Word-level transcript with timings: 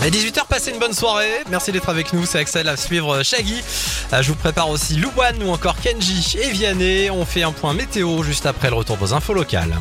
À 0.00 0.08
18h, 0.10 0.46
passez 0.48 0.70
une 0.70 0.78
bonne 0.78 0.92
soirée. 0.92 1.42
Merci 1.50 1.72
d'être 1.72 1.88
avec 1.88 2.12
nous. 2.12 2.24
C'est 2.24 2.38
Axel 2.38 2.68
à 2.68 2.76
suivre 2.76 3.22
Shaggy. 3.22 3.62
Euh, 4.12 4.22
Je 4.22 4.28
vous 4.28 4.36
prépare 4.36 4.70
aussi 4.70 4.94
Louane 4.96 5.42
ou 5.42 5.50
encore 5.50 5.76
Kenji 5.80 6.38
et 6.40 6.50
Vianney. 6.50 7.10
On 7.10 7.24
fait 7.24 7.42
un 7.42 7.52
point 7.52 7.74
météo 7.74 8.22
juste 8.22 8.46
après 8.46 8.70
le 8.70 8.76
retour 8.76 8.96
vos 8.96 9.12
infos 9.12 9.34
locales. 9.34 9.76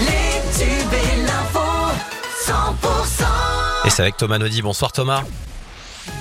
Les 0.00 0.40
tubes 0.58 0.92
et 0.92 1.22
l'info 1.22 1.60
100% 2.46 3.24
Et 3.86 3.90
c'est 3.90 4.02
avec 4.02 4.16
Thomas 4.18 4.38
Naudy. 4.38 4.60
Bonsoir 4.62 4.92
Thomas. 4.92 5.22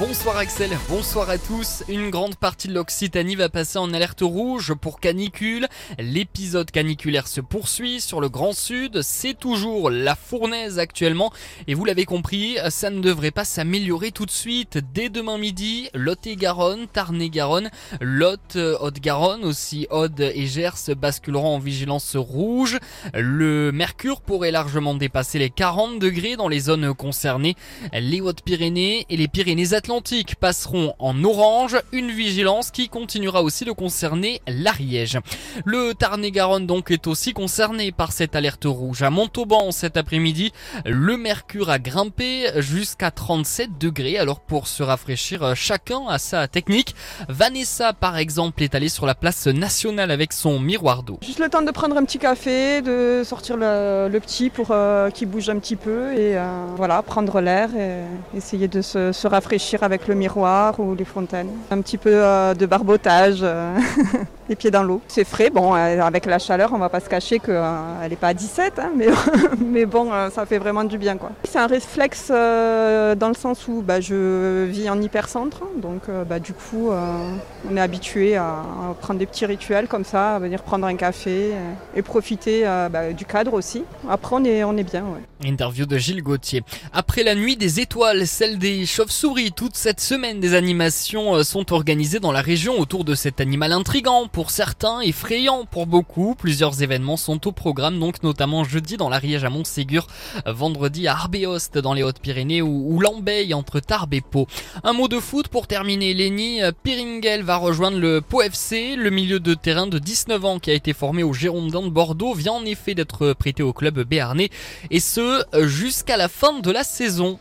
Bonsoir 0.00 0.36
Axel, 0.36 0.70
bonsoir 0.88 1.30
à 1.30 1.38
tous. 1.38 1.84
Une 1.88 2.10
grande 2.10 2.34
partie 2.34 2.66
de 2.66 2.74
l'Occitanie 2.74 3.36
va 3.36 3.48
passer 3.48 3.78
en 3.78 3.92
alerte 3.92 4.22
rouge 4.22 4.74
pour 4.74 4.98
canicule. 4.98 5.68
L'épisode 5.98 6.70
caniculaire 6.72 7.28
se 7.28 7.40
poursuit 7.40 8.00
sur 8.00 8.20
le 8.20 8.28
Grand 8.28 8.52
Sud. 8.52 9.02
C'est 9.02 9.38
toujours 9.38 9.90
la 9.90 10.16
fournaise 10.16 10.80
actuellement. 10.80 11.32
Et 11.68 11.74
vous 11.74 11.84
l'avez 11.84 12.06
compris, 12.06 12.56
ça 12.70 12.90
ne 12.90 13.00
devrait 13.00 13.30
pas 13.30 13.44
s'améliorer 13.44 14.10
tout 14.10 14.26
de 14.26 14.32
suite. 14.32 14.78
Dès 14.94 15.10
demain 15.10 15.38
midi, 15.38 15.88
Lot-et-Garonne, 15.94 16.88
Tarn-et-Garonne, 16.92 17.70
Lot, 18.00 18.56
euh, 18.56 18.76
Haute-Garonne, 18.80 19.44
aussi 19.44 19.86
Aude 19.90 20.20
et 20.20 20.46
Gers 20.46 20.94
basculeront 20.96 21.54
en 21.54 21.58
vigilance 21.60 22.16
rouge. 22.16 22.78
Le 23.14 23.70
mercure 23.70 24.22
pourrait 24.22 24.50
largement 24.50 24.94
dépasser 24.94 25.38
les 25.38 25.50
40 25.50 26.00
degrés 26.00 26.34
dans 26.34 26.48
les 26.48 26.60
zones 26.60 26.94
concernées. 26.94 27.54
Les 27.92 28.20
Hautes-Pyrénées 28.20 29.06
et 29.08 29.16
les 29.16 29.28
Pyrénées-Atlantiques 29.68 30.36
passeront 30.36 30.94
en 30.98 31.22
orange, 31.24 31.76
une 31.92 32.10
vigilance 32.10 32.70
qui 32.70 32.88
continuera 32.88 33.42
aussi 33.42 33.66
de 33.66 33.72
concerner 33.72 34.40
l'Ariège. 34.46 35.18
Le 35.66 35.92
Tarn-et-Garonne 35.92 36.66
donc 36.66 36.90
est 36.90 37.06
aussi 37.06 37.34
concerné 37.34 37.92
par 37.92 38.12
cette 38.12 38.34
alerte 38.34 38.64
rouge. 38.64 39.02
À 39.02 39.10
Montauban 39.10 39.70
cet 39.70 39.98
après-midi, 39.98 40.52
le 40.86 41.18
mercure 41.18 41.68
a 41.68 41.78
grimpé 41.78 42.46
jusqu'à 42.56 43.10
37 43.10 43.76
degrés. 43.78 44.16
Alors 44.16 44.40
pour 44.40 44.68
se 44.68 44.82
rafraîchir, 44.82 45.54
chacun 45.54 46.06
a 46.08 46.18
sa 46.18 46.48
technique. 46.48 46.94
Vanessa 47.28 47.92
par 47.92 48.16
exemple 48.16 48.62
est 48.62 48.74
allée 48.74 48.88
sur 48.88 49.04
la 49.04 49.14
place 49.14 49.48
nationale 49.48 50.10
avec 50.10 50.32
son 50.32 50.60
miroir 50.60 51.02
d'eau. 51.02 51.18
Juste 51.22 51.40
le 51.40 51.50
temps 51.50 51.62
de 51.62 51.70
prendre 51.72 51.96
un 51.98 52.04
petit 52.04 52.18
café, 52.18 52.80
de 52.80 53.22
sortir 53.22 53.58
le, 53.58 54.08
le 54.10 54.20
petit 54.20 54.48
pour 54.48 54.68
euh, 54.70 55.10
qu'il 55.10 55.28
bouge 55.28 55.50
un 55.50 55.58
petit 55.58 55.76
peu 55.76 56.12
et 56.12 56.38
euh, 56.38 56.46
voilà, 56.76 57.02
prendre 57.02 57.40
l'air 57.42 57.68
et 57.76 58.04
essayer 58.36 58.68
de 58.68 58.80
se, 58.80 59.12
se 59.12 59.26
rafraîchir 59.26 59.57
avec 59.82 60.08
le 60.08 60.14
miroir 60.14 60.78
ou 60.80 60.94
les 60.94 61.04
fontaines. 61.04 61.50
Un 61.70 61.80
petit 61.80 61.98
peu 61.98 62.10
euh, 62.12 62.54
de 62.54 62.66
barbotage, 62.66 63.38
euh, 63.42 63.78
les 64.48 64.56
pieds 64.56 64.70
dans 64.70 64.82
l'eau. 64.82 65.00
C'est 65.08 65.24
frais, 65.24 65.50
bon, 65.50 65.74
euh, 65.74 66.00
avec 66.00 66.26
la 66.26 66.38
chaleur, 66.38 66.72
on 66.72 66.78
va 66.78 66.88
pas 66.88 67.00
se 67.00 67.08
cacher 67.08 67.38
qu'elle 67.38 68.10
n'est 68.10 68.16
pas 68.16 68.28
à 68.28 68.34
17, 68.34 68.78
hein, 68.78 68.92
mais, 69.58 69.86
bon, 69.86 70.12
euh, 70.12 70.30
ça 70.30 70.46
fait 70.46 70.58
vraiment 70.58 70.84
du 70.84 70.98
bien. 70.98 71.16
C'est 71.44 71.58
un 71.58 71.66
réflexe 71.66 72.28
euh, 72.30 73.14
dans 73.14 73.28
le 73.28 73.34
sens 73.34 73.66
où 73.68 73.82
bah, 73.82 74.00
je 74.00 74.64
vis 74.64 74.88
en 74.90 75.00
hypercentre, 75.00 75.62
donc 75.76 76.02
euh, 76.08 76.24
bah, 76.24 76.38
du 76.38 76.52
coup, 76.52 76.90
euh, 76.90 77.32
on 77.70 77.76
est 77.76 77.80
habitué 77.80 78.36
à, 78.36 78.64
prendre 79.00 79.18
des 79.18 79.26
petits 79.26 79.46
rituels 79.46 79.88
comme 79.88 80.04
ça, 80.04 80.36
à 80.36 80.38
venir 80.38 80.62
prendre 80.62 80.86
un 80.86 80.96
café 80.96 81.52
euh, 81.52 81.72
et 81.96 82.02
profiter 82.02 82.66
euh, 82.66 82.88
bah, 82.88 83.12
du 83.12 83.24
cadre 83.24 83.54
aussi. 83.54 83.84
Après, 84.08 84.36
on 84.36 84.44
est, 84.44 84.64
on 84.64 84.76
est 84.76 84.84
bien. 84.84 85.04
Interview 85.44 85.86
de 85.86 85.98
Gilles 85.98 86.22
Gauthier. 86.22 86.62
Après 86.92 87.22
la 87.22 87.34
nuit 87.34 87.56
des 87.56 87.80
étoiles, 87.80 88.26
celle 88.26 88.58
des 88.58 88.86
chauves-souris, 88.86 89.52
toute 89.52 89.76
cette 89.76 90.00
semaine 90.00 90.40
des 90.40 90.54
animations 90.54 91.36
euh, 91.36 91.42
sont 91.42 91.72
organisées 91.72 92.20
dans 92.20 92.32
la 92.32 92.40
région 92.40 92.78
autour 92.78 93.04
de 93.04 93.14
cet 93.14 93.40
animal 93.40 93.72
intrigant 93.72 94.28
certains, 94.46 95.00
effrayant 95.00 95.64
pour 95.64 95.86
beaucoup. 95.86 96.34
Plusieurs 96.34 96.82
événements 96.82 97.16
sont 97.16 97.46
au 97.46 97.52
programme, 97.52 97.98
donc 97.98 98.22
notamment 98.22 98.64
jeudi 98.64 98.96
dans 98.96 99.08
l'Ariège 99.08 99.44
à 99.44 99.50
Montségur, 99.50 100.06
vendredi 100.46 101.08
à 101.08 101.14
Arbéost 101.14 101.78
dans 101.78 101.94
les 101.94 102.02
Hautes-Pyrénées 102.02 102.62
ou, 102.62 102.94
ou 102.94 103.00
Lambeille 103.00 103.54
entre 103.54 103.80
Tarbes 103.80 104.14
et 104.14 104.20
Pau. 104.20 104.46
Un 104.84 104.92
mot 104.92 105.08
de 105.08 105.18
foot 105.18 105.48
pour 105.48 105.66
terminer. 105.66 106.14
Lenny 106.14 106.62
euh, 106.62 106.72
Piringel 106.82 107.42
va 107.42 107.56
rejoindre 107.56 107.98
le 107.98 108.20
Pau 108.20 108.42
FC. 108.42 108.96
Le 108.96 109.10
milieu 109.10 109.40
de 109.40 109.54
terrain 109.54 109.86
de 109.86 109.98
19 109.98 110.44
ans 110.44 110.58
qui 110.58 110.70
a 110.70 110.74
été 110.74 110.92
formé 110.92 111.22
au 111.22 111.32
Girondins 111.32 111.82
de 111.82 111.88
Bordeaux 111.88 112.34
vient 112.34 112.52
en 112.52 112.64
effet 112.64 112.94
d'être 112.94 113.32
prêté 113.32 113.62
au 113.62 113.72
club 113.72 114.00
béarnais 114.02 114.50
et 114.90 115.00
ce 115.00 115.44
euh, 115.54 115.66
jusqu'à 115.66 116.16
la 116.16 116.28
fin 116.28 116.60
de 116.60 116.70
la 116.70 116.84
saison. 116.84 117.38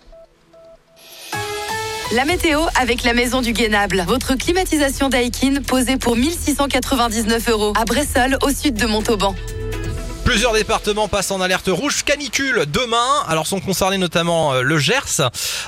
La 2.15 2.23
météo 2.23 2.61
avec 2.79 3.03
la 3.03 3.13
maison 3.13 3.41
du 3.41 3.51
Guénable. 3.51 4.05
Votre 4.07 4.35
climatisation 4.35 5.09
Daikin 5.09 5.55
posée 5.67 5.97
pour 5.97 6.15
1699 6.15 7.49
euros 7.49 7.73
à 7.75 7.83
Bressol 7.83 8.37
au 8.43 8.49
sud 8.49 8.75
de 8.75 8.85
Montauban. 8.85 9.35
Plusieurs 10.27 10.51
départements 10.51 11.07
passent 11.07 11.31
en 11.31 11.39
alerte 11.39 11.69
rouge 11.69 12.03
canicule 12.03 12.65
demain. 12.67 13.23
Alors 13.29 13.47
sont 13.47 13.61
concernés 13.61 13.97
notamment 13.97 14.53
euh, 14.53 14.61
le 14.61 14.77
Gers, 14.77 15.21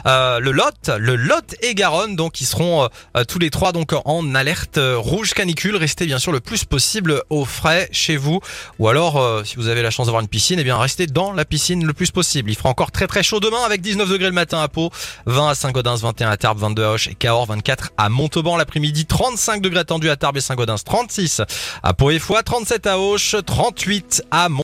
euh, 0.06 0.40
le 0.40 0.52
Lot, 0.52 0.90
le 0.97 1.16
Lot 1.16 1.56
et 1.62 1.74
Garonne. 1.75 2.18
Donc 2.18 2.42
ils 2.42 2.46
seront 2.46 2.84
euh, 2.84 2.88
euh, 3.16 3.24
tous 3.24 3.40
les 3.40 3.52
trois 3.52 3.72
donc 3.72 3.94
en 4.03 4.36
alerte 4.36 4.78
euh, 4.78 4.98
rouge 4.98 5.34
canicule. 5.34 5.78
Restez 5.78 6.06
bien 6.06 6.19
sûr 6.19 6.34
le 6.34 6.42
plus 6.42 6.66
possible 6.66 7.24
au 7.30 7.46
frais 7.46 7.88
chez 7.94 8.18
vous. 8.18 8.42
Ou 8.80 8.90
alors 8.90 9.16
euh, 9.16 9.46
si 9.46 9.56
vous 9.56 9.69
avez 9.69 9.81
la 9.81 9.92
chance 9.92 10.08
d'avoir 10.08 10.22
une 10.22 10.28
piscine, 10.28 10.59
eh 10.59 10.66
bien 10.66 10.78
restez 10.78 11.08
dans 11.08 11.31
la 11.31 11.46
piscine 11.46 11.86
le 11.86 11.94
plus 11.94 12.12
possible. 12.12 12.52
Il 12.52 12.56
fera 12.58 12.68
encore 12.68 12.92
très 12.92 13.08
très 13.08 13.24
chaud 13.24 13.40
demain 13.40 13.64
avec 13.66 13.80
19 13.80 14.09
degrés 14.09 14.28
le 14.28 14.34
matin 14.34 14.62
à 14.62 14.68
Pau, 14.68 14.92
20 15.25 15.52
à 15.52 15.56
Saint-Gaudens, 15.56 16.02
21 16.02 16.31
à 16.31 16.36
Tarbes, 16.36 16.59
22 16.59 16.84
à 16.84 16.92
Hoche 16.92 17.08
et 17.08 17.16
Cahors, 17.16 17.46
24 17.46 17.92
à 17.96 18.09
Montauban 18.09 18.58
l'après-midi, 18.58 19.06
35 19.06 19.62
degrés 19.62 19.80
attendus 19.80 20.09
à 20.09 20.18
Tarbes 20.18 20.36
et 20.36 20.42
Saint-Gaudens, 20.42 20.84
36 20.84 21.44
à 21.81 21.94
Pau 21.94 22.12
et 22.12 22.19
Foix, 22.19 22.44
37 22.44 22.88
à 22.88 23.00
Auch, 23.00 23.38
38 23.46 24.24
à 24.31 24.50